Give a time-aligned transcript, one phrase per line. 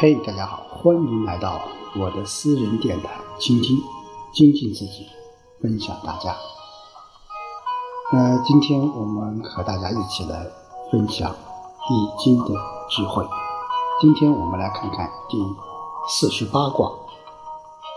[0.00, 1.60] 嘿，大家好，欢迎来到
[1.96, 3.82] 我的私人电台，倾听，
[4.32, 5.08] 精进自己，
[5.60, 6.36] 分享大家。
[8.12, 10.46] 呃，今天我们和大家一起来
[10.92, 11.28] 分享
[11.90, 12.54] 《易经》的
[12.88, 13.26] 智慧。
[14.00, 15.36] 今天我们来看看第
[16.08, 16.92] 四十八卦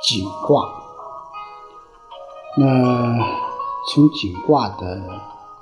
[0.04, 0.74] 井卦。
[2.58, 3.16] 那
[3.94, 5.04] 从井卦的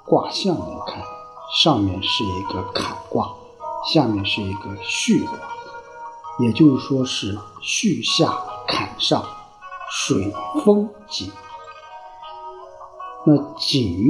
[0.06, 1.04] 卦象来看，
[1.62, 3.30] 上面是一个坎卦，
[3.94, 5.38] 下面是一个巽卦。
[6.40, 8.34] 也就是说是巽下
[8.68, 9.24] 坎上，
[9.92, 11.30] 水风井。
[13.26, 14.08] 那井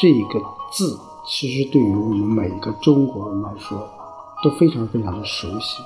[0.00, 3.88] 这个字，其实对于我们每一个中国人来说，
[4.44, 5.82] 都非常非常的熟悉。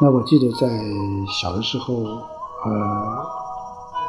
[0.00, 0.68] 那我记得在
[1.40, 3.26] 小的时候，呃，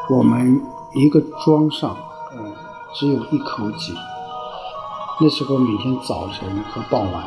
[0.09, 0.61] 我们
[0.93, 1.95] 一个庄上，
[2.31, 2.53] 呃，
[2.93, 3.95] 只有一口井。
[5.21, 7.23] 那时候每天早晨和傍晚。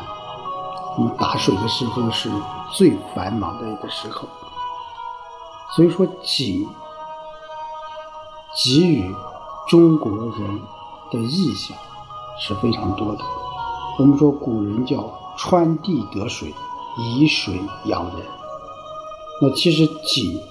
[0.97, 2.31] 我们打水的时候是
[2.73, 4.27] 最繁忙的一个时候，
[5.75, 6.67] 所以说井
[8.55, 9.13] 给予
[9.67, 10.61] 中国人
[11.11, 11.77] 的意象
[12.39, 13.23] 是非常多的。
[13.99, 16.53] 我们说古人叫穿地得水，
[16.97, 18.25] 以水养人。
[19.41, 20.41] 那其实井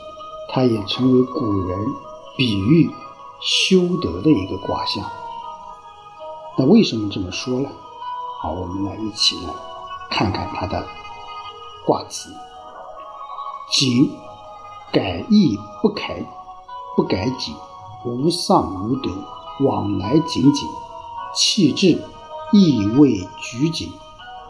[0.50, 1.78] 它也成为古人
[2.36, 2.90] 比喻
[3.40, 5.02] 修德的一个卦象。
[6.58, 7.68] 那为什么这么说呢？
[8.42, 9.73] 好，我们来一起来。
[10.14, 10.86] 看看它的
[11.84, 12.30] 卦辞：
[13.72, 14.16] 谨
[14.92, 16.24] 改易不改，
[16.96, 17.52] 不改己，
[18.04, 19.10] 无丧无德，
[19.64, 20.68] 往来谨谨，
[21.34, 22.00] 气质
[22.52, 23.92] 意味举谨，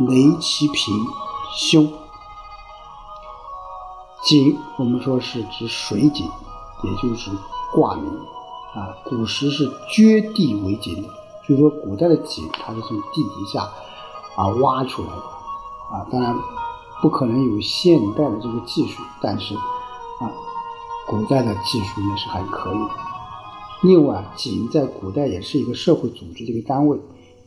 [0.00, 0.94] 雷其平
[1.56, 1.88] 修。
[4.22, 6.26] 井，我们说是指水井，
[6.82, 7.30] 也就是
[7.72, 8.04] 卦名
[8.74, 8.94] 啊。
[9.02, 11.08] 古时是掘地为井的，
[11.48, 13.62] 就是说古代的井，它是从地底下
[14.36, 15.33] 啊挖出来的。
[15.90, 16.34] 啊，当然
[17.02, 20.32] 不可能有现代的这个技术，但是啊，
[21.06, 22.90] 古代的技术也是还可以的。
[23.82, 26.98] 另外，井在古代也是一个社会组织的一个单位，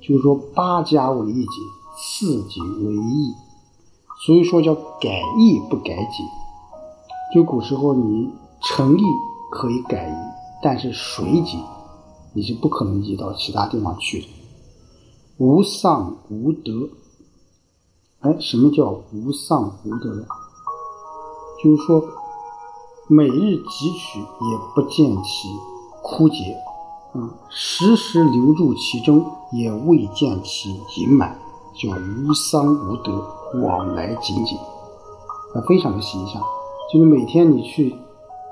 [0.02, 1.50] 就是说八家为一井，
[1.98, 3.34] 四井为一，
[4.26, 6.26] 所以说叫改易不改井。
[7.34, 8.30] 就古时候你
[8.62, 9.04] 城邑
[9.52, 10.16] 可以改，
[10.62, 11.60] 但是水井
[12.34, 14.28] 你是不可能移到其他地方去的。
[15.38, 16.88] 无丧无德。
[18.28, 20.26] 哎，什么叫无丧无德？
[21.64, 22.04] 就是说，
[23.08, 25.48] 每日汲取也不见其
[26.04, 26.58] 枯竭，
[27.14, 31.40] 啊，时时留住其中也未见其盈满，
[31.74, 33.26] 叫无丧无德，
[33.62, 34.58] 往来紧紧，
[35.56, 36.42] 啊，非常的形象。
[36.92, 37.96] 就是每天你去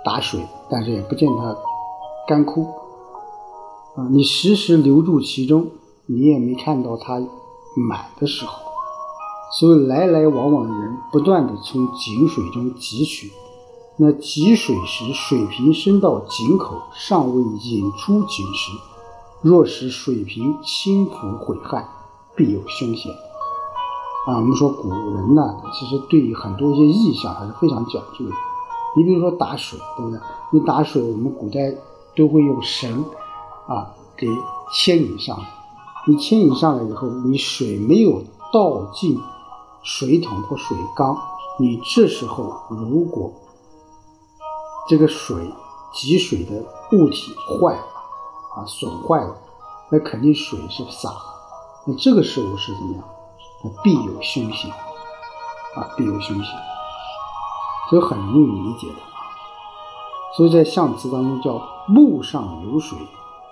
[0.06, 1.54] 打水，但是也不见它
[2.26, 2.64] 干枯，
[3.96, 5.68] 啊，你时时留住其中，
[6.06, 7.22] 你也没看到它
[7.76, 8.65] 满的时候。
[9.58, 13.32] 所以来来往往的人不断的从井水中汲取，
[13.98, 18.72] 那汲水时水瓶升到井口，尚未引出井时，
[19.42, 21.88] 若使水瓶倾覆毁害，
[22.36, 23.10] 必有凶险。
[24.28, 28.32] 啊，我们说古人呢，其实对于很多一些意象还是非常讲究的。
[28.98, 30.20] 你比如说打水，对不对？
[30.52, 31.74] 你打水，我们古代
[32.14, 33.06] 都会用绳
[33.68, 34.28] 啊给
[34.74, 35.46] 牵引上来。
[36.08, 38.22] 你牵引上来以后，你水没有
[38.52, 39.18] 倒进。
[39.86, 41.16] 水桶或水缸，
[41.60, 43.32] 你这时候如果
[44.90, 45.38] 这个水
[45.94, 47.86] 汲水的物体坏了
[48.56, 49.38] 啊损坏了，
[49.90, 51.10] 那肯定水是洒，
[51.86, 53.04] 那这个时候是怎么样？
[53.64, 54.72] 那必有凶险
[55.76, 56.46] 啊，必有凶险，
[57.90, 59.22] 所以很容易理解的啊。
[60.36, 62.98] 所以在象辞当中叫木上有水，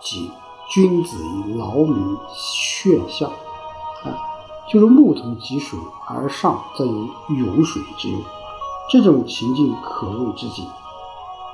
[0.02, 0.32] 即
[0.68, 3.36] 君子以劳民劝孝啊。
[4.72, 6.92] 就是木桶汲水而上，则有
[7.30, 8.22] 涌水之用。
[8.90, 10.66] 这种情境可谓之极。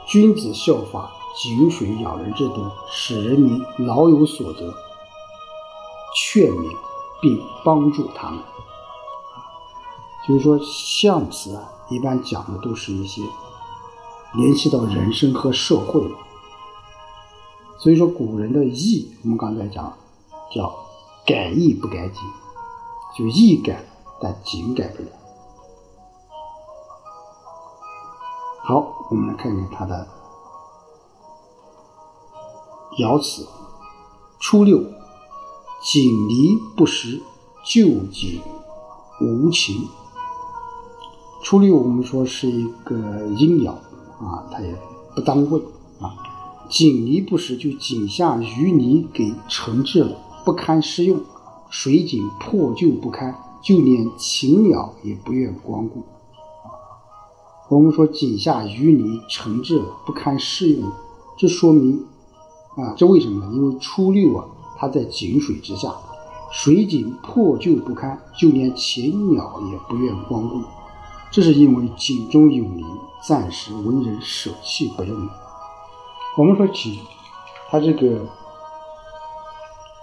[0.05, 4.73] 君子效法井水养人之德，使人民老有所得，
[6.15, 6.75] 劝勉
[7.21, 8.39] 并帮助他们。
[10.27, 13.21] 就是说，象辞啊，一般讲的都是一些
[14.33, 16.01] 联系到人生和社会。
[17.77, 19.93] 所以说，古人的义，我们刚才讲
[20.51, 20.73] 叫
[21.25, 22.19] 改义不改己。
[23.19, 23.83] 就意改，
[24.21, 25.09] 但景改不了。
[28.63, 30.07] 好，我们来看看它的
[32.97, 33.45] 爻辞：
[34.39, 34.77] 初六，
[35.83, 37.21] 井离不食，
[37.65, 38.41] 旧井
[39.19, 39.85] 无情。
[41.43, 42.95] 初六，我们说是一个
[43.35, 44.73] 阴爻啊，它也
[45.13, 45.59] 不当位
[45.99, 46.15] 啊。
[46.69, 51.19] 井离不食，就井下淤泥给沉滞了，不堪施用。
[51.69, 56.03] 水井破旧不堪，就连禽鸟也不愿光顾。
[57.69, 60.91] 我们说井下淤泥成质不堪适用，
[61.37, 62.03] 这说明
[62.75, 63.51] 啊，这为什么呢？
[63.53, 64.45] 因为初六啊，
[64.77, 65.93] 它在井水之下，
[66.51, 70.61] 水井破旧不堪，就连禽鸟也不愿光顾。
[71.29, 72.83] 这是因为井中有泥，
[73.27, 75.15] 暂时为人舍弃不用。
[76.35, 76.97] 我们说井，
[77.69, 78.25] 它这个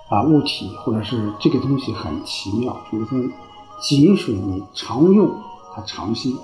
[0.09, 3.19] 啊物体或者是这个东西很奇妙，比如说
[3.81, 5.31] 井水你常用
[5.75, 6.37] 它常新，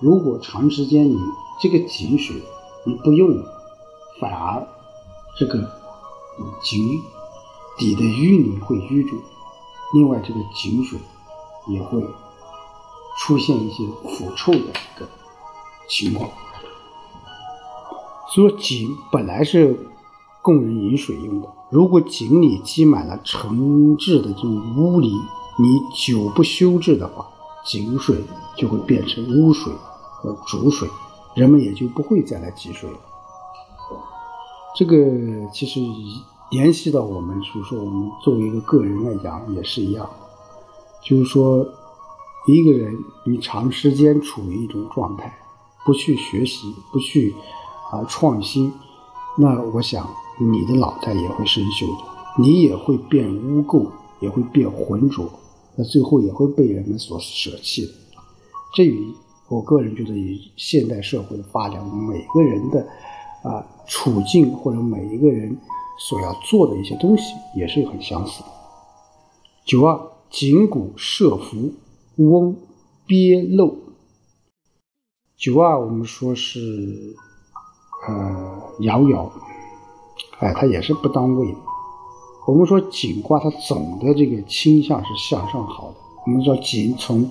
[0.00, 1.18] 如果长时间你
[1.60, 2.42] 这个井水
[2.84, 3.42] 你不用，
[4.20, 4.66] 反而
[5.38, 5.70] 这个
[6.62, 7.02] 井
[7.78, 9.16] 底的淤泥会淤住，
[9.92, 10.98] 另外这个井水
[11.68, 12.02] 也会。
[13.16, 15.08] 出现一些腐臭的一个
[15.88, 16.28] 情况，
[18.28, 19.88] 所以说井本来是
[20.44, 25.10] 供人饮水用的，如果井里积满了沉质的这种污泥，
[25.58, 27.26] 你久不修治的话，
[27.64, 28.22] 井水
[28.54, 30.86] 就会变成污水和浊水，
[31.34, 32.98] 人们也就不会再来汲水了。
[34.76, 34.94] 这个
[35.50, 35.80] 其实
[36.50, 40.06] 联系到我们，就是说我们作为一个个人来讲也是一样，
[41.02, 41.66] 就是说。
[42.46, 42.94] 一个人，
[43.24, 45.34] 你长时间处于一种状态，
[45.86, 47.34] 不去学习，不去
[47.90, 48.70] 啊创新，
[49.38, 50.06] 那我想
[50.38, 53.90] 你的脑袋也会生锈的，你也会变污垢，
[54.20, 55.28] 也会变浑浊，
[55.76, 57.92] 那最后也会被人们所舍弃的。
[58.74, 59.14] 这与
[59.48, 62.86] 我个人觉得与现代社会的发展，每个人的
[63.42, 65.56] 啊处境或者每一个人
[65.98, 68.48] 所要做的一些东西也是很相似的。
[69.64, 70.00] 九二
[70.30, 71.72] 紧骨设伏。
[72.16, 72.54] 翁
[73.08, 73.76] 鳖漏，
[75.36, 77.16] 九二我们说是
[78.06, 79.28] 呃爻爻，
[80.40, 81.58] 哎，它也是不当位的。
[82.46, 85.94] 我们说井卦它总的这个倾向是向上好的。
[86.26, 87.26] 我们说井从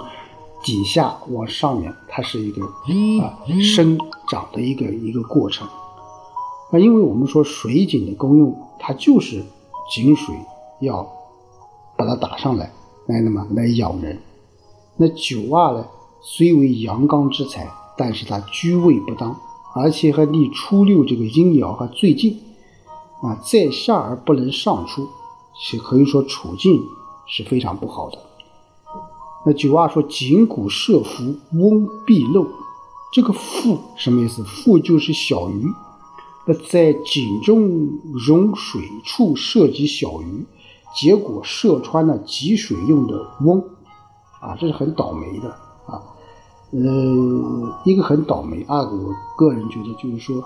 [0.63, 2.63] 底下往上面，它是一个
[3.23, 3.97] 啊生
[4.29, 5.67] 长的一个一个过程。
[6.71, 9.43] 那因为我们说水井的功用，它就是
[9.91, 10.35] 井水
[10.79, 11.07] 要
[11.95, 12.71] 把它打上来，
[13.07, 14.17] 来那么来养人。
[14.97, 15.85] 那九二呢，
[16.21, 17.67] 虽为阳刚之才，
[17.97, 19.35] 但是它居位不当，
[19.75, 22.39] 而且还离初六这个阴爻还最近，
[23.23, 25.07] 啊，在下而不能上出，
[25.55, 26.83] 是可以说处境
[27.25, 28.17] 是非常不好的。
[29.45, 32.45] 那九二说井谷设伏，翁必漏，
[33.13, 34.43] 这个覆什么意思？
[34.43, 35.67] 覆就是小鱼，
[36.45, 37.89] 那在井中
[38.25, 40.45] 融水处射及小鱼，
[40.93, 43.63] 结果射穿了汲水用的翁。
[44.41, 45.49] 啊，这是很倒霉的
[45.85, 46.03] 啊，
[46.71, 48.65] 呃，一个很倒霉。
[48.67, 50.43] 二个，我个人觉得就是说，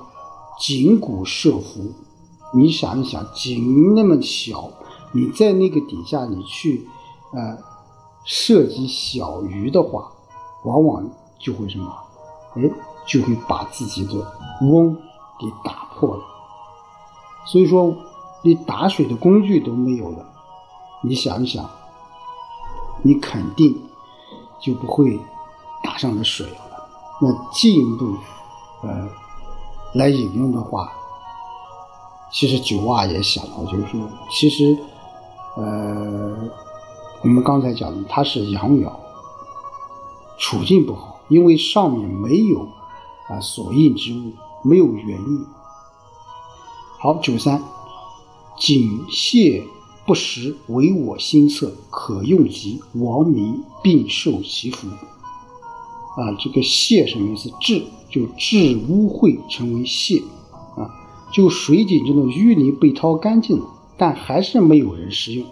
[0.60, 1.92] 井谷设伏，
[2.54, 4.70] 你想一想，井那么小，
[5.12, 6.88] 你在那个底下，你去
[7.34, 7.58] 呃
[8.24, 10.12] 涉及小鱼的话，
[10.64, 11.10] 往往
[11.40, 11.94] 就会什么？
[12.56, 12.62] 哎，
[13.06, 14.14] 就会把自己的
[14.62, 14.96] 瓮
[15.40, 16.24] 给打破了。
[17.46, 17.96] 所以说，
[18.44, 20.26] 你打水的工具都没有了，
[21.04, 21.70] 你想一想，
[23.02, 23.76] 你肯定。
[24.60, 25.20] 就不会
[25.84, 26.58] 打上的水了。
[27.22, 28.16] 那进一步，
[28.82, 29.08] 呃，
[29.94, 30.92] 来引用的话，
[32.32, 34.78] 其实九娃也想到，就是说，其实，
[35.56, 36.38] 呃，
[37.24, 38.92] 我们刚才讲的，它是阳爻，
[40.38, 42.68] 处境不好，因为上面没有
[43.28, 45.46] 啊所应之物，没有原因。
[47.00, 47.64] 好，九三，
[48.58, 49.64] 井泄。
[50.06, 54.88] 不时为我心测，可用及亡民，并受其福。
[54.88, 57.52] 啊，这个泄什么意思？
[57.60, 60.24] 治就治污秽，成为泄。
[61.32, 63.66] 就水井中的淤泥被掏干净了，
[63.98, 65.46] 但还是没有人食用。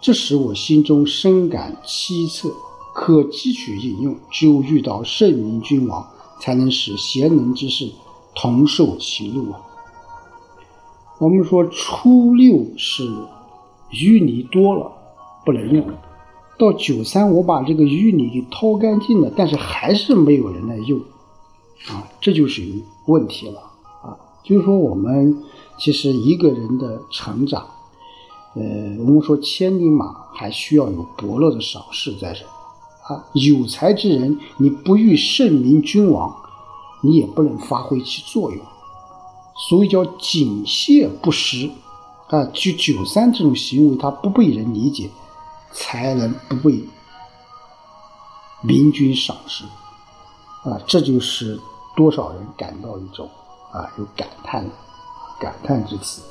[0.00, 2.52] 这使我心中深感凄恻，
[2.94, 4.16] 可汲取饮用。
[4.30, 6.06] 只有遇到圣明君王，
[6.40, 7.90] 才能使贤能之士
[8.34, 9.60] 同受其禄啊。
[11.18, 13.10] 我们说初六是。
[13.92, 14.90] 淤泥多了
[15.44, 15.86] 不能用，
[16.58, 20.98] 到九三我把这个淤泥给掏干净了，但是还是没有人来用，
[21.86, 23.62] 啊，这就是一个问题了。
[24.44, 25.42] 就是说我们
[25.78, 27.66] 其实一个人的成长，
[28.54, 28.62] 呃，
[29.00, 32.46] 我们说千里马还需要有伯乐的赏识在身
[33.08, 33.24] 啊。
[33.32, 36.36] 有才之人，你不遇圣明君王，
[37.02, 38.60] 你也不能发挥其作用，
[39.68, 41.70] 所以叫谨谢不食。
[42.28, 45.10] 啊，就九三这种行为，他不被人理解，
[45.72, 46.82] 才能不被
[48.62, 49.64] 明君赏识，
[50.64, 51.60] 啊，这就是
[51.94, 53.28] 多少人感到一种
[53.74, 54.64] 啊有感叹
[55.40, 56.22] 感叹之词。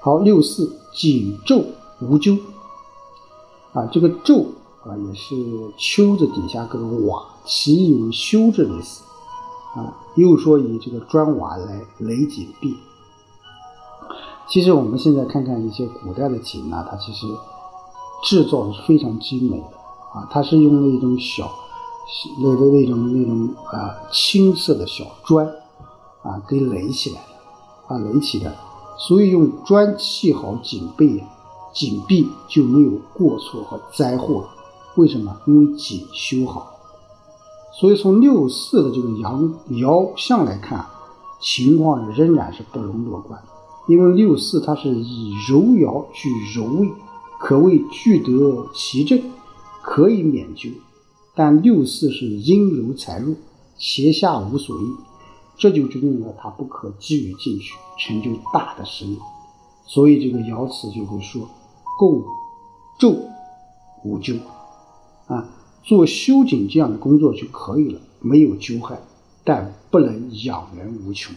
[0.00, 1.64] 好，六四锦昼
[2.00, 2.36] 无咎，
[3.72, 4.46] 啊，这个昼
[4.84, 5.34] 啊，也是
[5.78, 9.02] 丘字底下搁个瓦，其有修之意思。
[9.74, 12.76] 啊，又说以这个砖瓦来垒井壁。
[14.46, 17.26] 其实我们现在看看一些古代的井呢，它其实
[18.24, 19.66] 制造的是非常精美的
[20.12, 21.50] 啊，它是用那种小
[22.42, 25.50] 那的那种那种啊青色的小砖
[26.22, 27.26] 啊给垒起来了
[27.88, 28.54] 啊垒起来，
[28.98, 31.22] 所以用砖砌好井壁，
[31.72, 34.46] 井壁就没有过错和灾祸。
[34.96, 35.36] 为什么？
[35.46, 36.70] 因为井修好。
[37.80, 40.84] 所以从六四的这个阳爻象来看，
[41.40, 43.42] 情况仍然是不容乐观。
[43.88, 46.92] 因为六四它是以柔爻居柔位，
[47.40, 49.20] 可谓聚得其正，
[49.82, 50.70] 可以免咎。
[51.34, 53.34] 但六四是阴柔财弱，
[53.78, 54.84] 邪下无所依，
[55.56, 59.16] 这就决定了他不可给予进取，成就大的事业。
[59.86, 61.48] 所以这个爻辞就会说
[61.98, 62.24] ：“共
[62.98, 63.18] 昼
[64.04, 64.36] 无咎。”
[65.28, 65.48] 啊。
[65.84, 69.00] 做修井这样的工作就可以了，没有纠害，
[69.42, 71.34] 但不能养人无穷，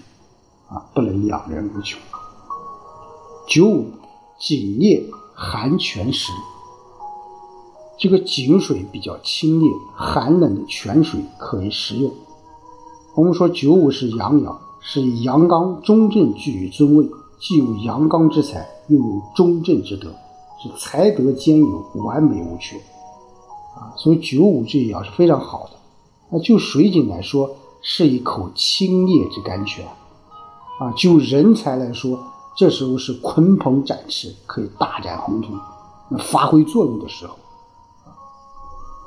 [0.67, 1.99] 啊，不能养人无穷。
[3.47, 3.89] 九五，
[4.37, 6.31] 井冽寒泉时，
[7.97, 12.13] 这个井水比较清冽，寒冷的泉水可以食用。
[13.15, 20.13] 我们说九五是阳爻，是以阳刚中正居于尊位，既有阳刚之才，又有中正之德，
[20.61, 22.75] 是才德兼有，完美无缺。
[23.75, 25.71] 啊，所以九五这一爻是非常好的。
[26.29, 29.85] 那就水井来说，是一口清冽之甘泉。
[30.79, 32.19] 啊，就人才来说，
[32.57, 35.53] 这时候是鲲鹏展翅，可以大展宏图，
[36.09, 37.35] 那发挥作用的时候。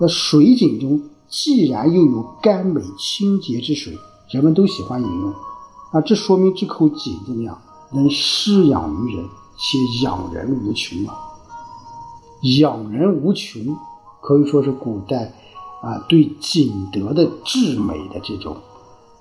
[0.00, 3.96] 那水井中既然又有甘美清洁之水，
[4.30, 5.30] 人们都喜欢饮用。
[5.92, 7.58] 啊，这说明这口井怎么样？
[7.92, 9.24] 能施养于人，
[9.56, 11.16] 且养人无穷啊！
[12.58, 13.76] 养人无穷。
[14.20, 15.32] 可以说是古代
[15.80, 18.56] 啊对景德的至美的这种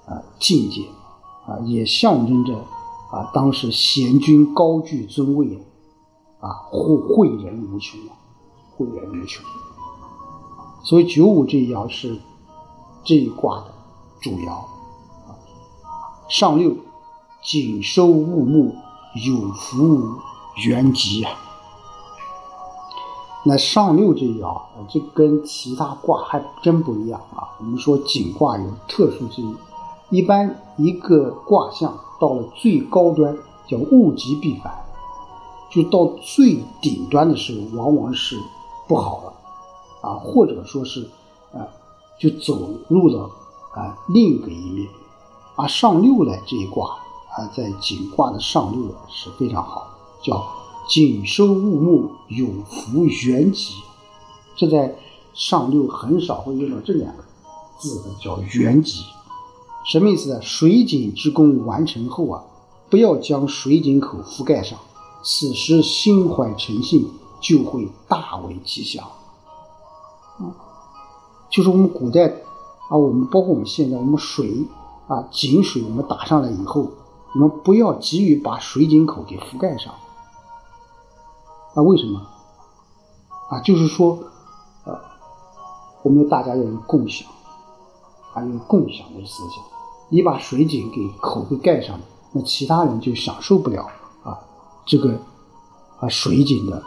[0.05, 0.81] 啊境界
[1.45, 5.65] 啊，也象征着啊当时贤君高居尊位
[6.41, 8.17] 啊，惠惠人无穷啊，
[8.75, 9.45] 惠人无穷。
[10.87, 12.17] 所以九五这一爻是
[13.03, 13.65] 这一卦的
[14.21, 14.63] 主爻。
[16.29, 16.77] 上六，
[17.43, 18.73] 景收物木，
[19.25, 20.17] 有福
[20.65, 21.31] 元吉啊。
[23.43, 27.43] 那上六这一爻，这跟其他卦还真不一样啊。
[27.59, 29.55] 我们说景卦有特殊之意，
[30.09, 34.73] 一般一个卦象到了最高端叫物极必反，
[35.69, 38.39] 就到最顶端的时候，往往是
[38.87, 39.33] 不好了
[40.01, 41.09] 啊，或者说是
[41.53, 41.67] 啊，
[42.19, 43.29] 就走入了
[43.73, 44.87] 啊另一个一面。
[45.55, 46.89] 而上六呢这一卦
[47.35, 49.87] 啊，在景卦的上六是非常好，
[50.21, 50.45] 叫。
[50.89, 53.73] 景收物木，有福元吉，
[54.55, 54.95] 这在
[55.33, 57.23] 上六很少会用到这两个
[57.77, 59.03] 字的，叫元吉，
[59.85, 60.41] 什么意思呢？
[60.41, 62.41] 水井之功完成后啊，
[62.89, 64.79] 不要将水井口覆盖上，
[65.21, 67.05] 此时心怀诚信，
[67.41, 69.05] 就会大为吉祥。
[70.39, 70.53] 啊，
[71.49, 72.27] 就是我们古代
[72.89, 74.65] 啊，我们包括我们现在，我们水
[75.07, 76.87] 啊井水我们打上来以后，
[77.33, 79.93] 我们不要急于把水井口给覆盖上。
[81.75, 82.21] 那为什么？
[83.49, 84.19] 啊，就是说，
[84.83, 84.99] 呃，
[86.03, 87.27] 我们大家要有共享，
[88.33, 89.63] 还有共享的思想。
[90.09, 93.89] 你把水井给口给盖上了，那其他人就享受不了
[94.23, 94.39] 啊
[94.85, 95.17] 这个
[95.99, 96.81] 啊水井的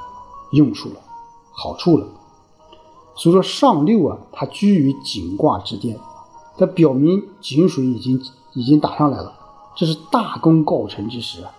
[0.52, 0.96] 用处了，
[1.52, 2.06] 好处了。
[3.14, 5.98] 所以说上六啊，它居于井卦之巅，
[6.56, 8.20] 它表明井水已经
[8.54, 9.32] 已经打上来了，
[9.76, 11.50] 这是大功告成之时啊。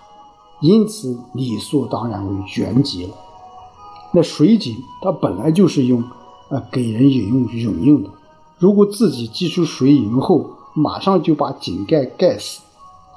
[0.59, 3.15] 因此，理所当然为元吉了。
[4.13, 6.03] 那水井它本来就是用，
[6.49, 8.09] 呃，给人饮用饮用的。
[8.59, 12.61] 如果自己汲出水饮用后，马上就把井盖盖死，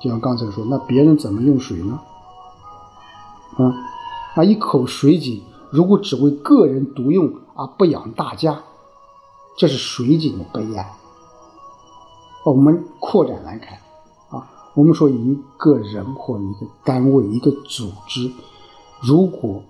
[0.01, 2.01] 就像刚才说，那别人怎么用水呢？
[3.57, 3.75] 啊，
[4.37, 5.43] 那，一口水井
[5.75, 8.63] 如果只为个人独用而不养大家，
[9.59, 10.95] 这是水井的悲哀。
[12.45, 13.77] 我们扩展来看。
[14.29, 18.31] 啊我们说一个人或一个单位、一个组织，
[19.01, 19.63] 如果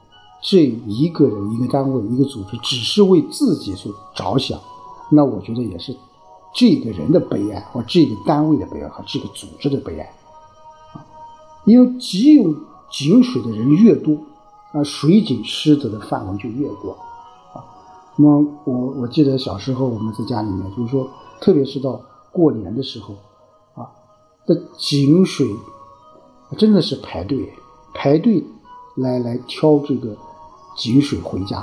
[0.43, 4.61] 这一个人、一个单位、一个组织只是为自己所着想，
[5.11, 5.97] 那我觉得也是
[6.55, 10.15] 这个人的悲哀，或这个单位的悲哀，和这个组织的悲哀。
[11.65, 12.55] 因为只有
[12.91, 14.19] 井水的人越多，
[14.75, 16.95] 啊，水井狮子的范围就越广。
[17.55, 17.65] 啊，
[18.17, 21.09] 那么我我记得小时候我们在家里面，就是说，
[21.41, 21.99] 特别是到
[22.31, 23.15] 过年的时候。
[23.15, 23.91] 啊
[24.47, 25.49] 这井水
[26.59, 27.51] 真的是排队
[27.95, 28.45] 排队
[28.97, 30.15] 来来挑这个
[30.77, 31.61] 井水回家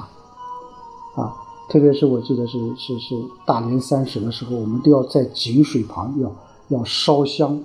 [1.16, 1.32] 啊！
[1.70, 3.14] 特别是我记得是是是
[3.46, 6.36] 大年三十的时候，我们都要在井水旁要
[6.70, 7.64] 要烧香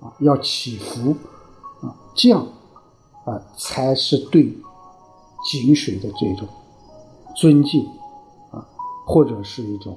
[0.00, 1.16] 啊，要祈福
[1.80, 2.46] 啊，这样
[3.24, 4.54] 啊才是对
[5.44, 6.48] 井水的这种
[7.36, 7.86] 尊敬
[8.50, 8.66] 啊，
[9.06, 9.96] 或者是一种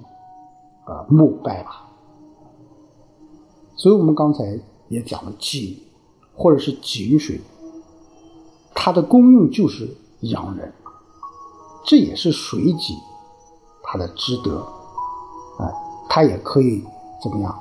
[0.85, 1.87] 啊膜拜吧。
[3.75, 5.81] 所以我们刚才也讲了井，
[6.35, 7.41] 或者是井水，
[8.75, 9.89] 它的功用就是
[10.21, 10.71] 养人，
[11.85, 12.95] 这也是水井
[13.81, 14.59] 它的之德，
[15.57, 15.73] 啊，
[16.07, 16.83] 它也可以
[17.23, 17.59] 怎么样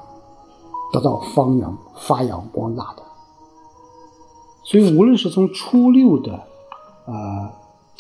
[0.93, 3.03] 得到发扬发扬光大的。
[4.63, 6.35] 所以无论是从初六的
[7.07, 7.51] 啊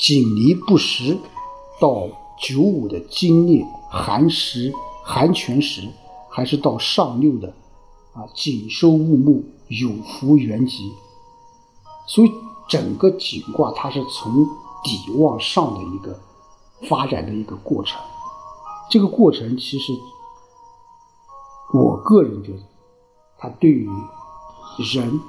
[0.00, 1.18] 井离不食，
[1.78, 2.08] 到
[2.40, 4.72] 九五的精烈寒食
[5.04, 5.86] 寒泉食，
[6.30, 7.54] 还是到上六的。
[8.14, 10.90] 啊，锦收物木，有福元吉。
[12.08, 12.32] 所以
[12.66, 14.44] 整个景卦它是从
[14.82, 16.18] 底往上的一个
[16.88, 18.00] 发展的一个过程。
[18.90, 19.92] 这个过程其实，
[21.74, 22.58] 我个人觉得，
[23.38, 23.88] 它对于
[24.94, 25.20] 人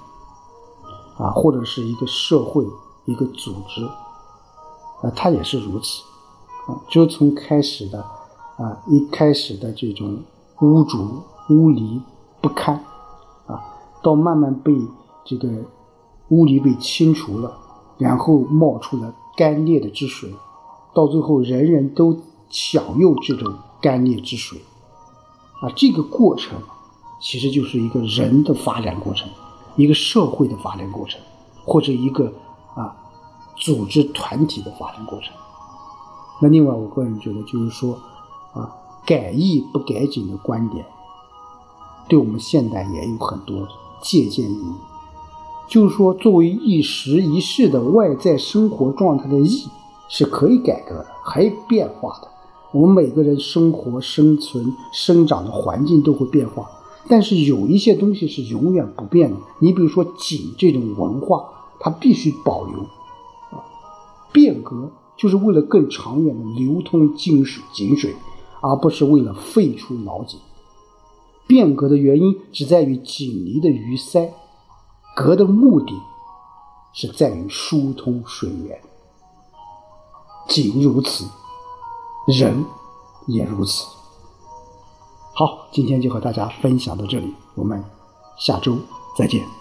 [1.17, 2.65] 啊，或者是一个社会、
[3.05, 3.87] 一个组织
[5.01, 6.03] 啊，它也是如此
[6.67, 6.79] 啊。
[6.89, 7.99] 就从开始的
[8.57, 10.19] 啊，一开始的这种
[10.61, 12.01] 污浊、污泥。
[12.41, 12.83] 不堪，
[13.45, 13.61] 啊，
[14.01, 14.75] 到慢慢被
[15.23, 15.47] 这个
[16.29, 17.55] 污泥被清除了，
[17.99, 20.33] 然后冒出了干裂的之水，
[20.91, 22.17] 到最后人人都
[22.49, 24.57] 享用这种干裂之水，
[25.61, 26.57] 啊，这个过程
[27.21, 29.29] 其实就是一个人的发展过程，
[29.75, 31.21] 一个社会的发展过程，
[31.63, 32.33] 或者一个
[33.55, 35.33] 组织团体的发展过程。
[36.41, 37.97] 那另外，我个人觉得就是说，
[38.53, 38.73] 啊，
[39.05, 40.85] 改易不改景的观点。
[42.07, 43.67] 对我们现代也有很多
[44.01, 44.73] 借鉴意义，
[45.69, 49.67] 就是说，作为一时一世的外在生活状态的意
[50.09, 52.27] 是可以改革的，还有变化的。
[52.73, 56.69] 我们每个人生活、生存、生长的环境都会变化，
[57.07, 59.37] 但是有一些东西是永远不变的。
[59.59, 61.45] 你比如说景这种文化，
[61.79, 62.85] 它必须保留。
[64.31, 68.15] 变革就是为了更长远的流通井水，井水，
[68.61, 70.39] 而不是为了废除老井。
[71.47, 74.33] 变革的原因只在于井离的淤塞，
[75.15, 75.93] 革的目的
[76.93, 78.81] 是在于疏通水源。
[80.47, 81.25] 井如此，
[82.27, 82.65] 人
[83.27, 83.85] 也如此。
[85.33, 87.83] 好，今天就和大家分享到这里，我们
[88.39, 88.77] 下周
[89.17, 89.60] 再见。